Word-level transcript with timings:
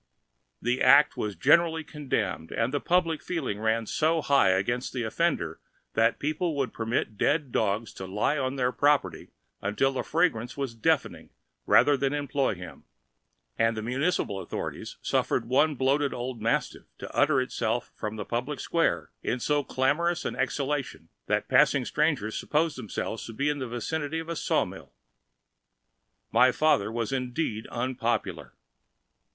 The 0.63 0.81
act 0.81 1.15
was 1.15 1.35
generally 1.35 1.83
condemned 1.83 2.51
and 2.51 2.73
public 2.83 3.21
feeling 3.21 3.59
ran 3.59 3.85
so 3.85 4.19
high 4.23 4.49
against 4.49 4.93
the 4.93 5.03
offender 5.03 5.59
that 5.93 6.17
people 6.17 6.55
would 6.57 6.73
permit 6.73 7.19
dead 7.19 7.51
dogs 7.51 7.93
to 7.93 8.07
lie 8.07 8.35
on 8.39 8.55
their 8.55 8.71
property 8.71 9.29
until 9.61 9.91
the 9.91 10.01
fragrance 10.01 10.57
was 10.57 10.73
deafening 10.73 11.29
rather 11.67 11.95
than 11.97 12.15
employ 12.15 12.55
him; 12.55 12.85
and 13.59 13.77
the 13.77 13.83
municipal 13.83 14.39
authorities 14.39 14.97
suffered 15.03 15.45
one 15.45 15.75
bloated 15.75 16.15
old 16.15 16.41
mastiff 16.41 16.87
to 16.97 17.15
utter 17.15 17.39
itself 17.39 17.91
from 17.95 18.17
a 18.17 18.25
public 18.25 18.59
square 18.59 19.11
in 19.21 19.39
so 19.39 19.63
clamorous 19.63 20.25
an 20.25 20.35
exhalation 20.35 21.09
that 21.27 21.47
passing 21.47 21.85
strangers 21.85 22.35
supposed 22.35 22.75
themselves 22.75 23.23
to 23.27 23.33
be 23.33 23.49
in 23.49 23.59
the 23.59 23.67
vicinity 23.67 24.17
of 24.17 24.29
a 24.29 24.35
saw 24.35 24.65
mill. 24.65 24.93
My 26.31 26.51
father 26.51 26.91
was 26.91 27.11
indeed 27.11 27.67
unpopular. 27.67 28.55